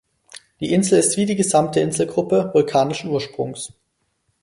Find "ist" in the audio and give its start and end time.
0.97-1.15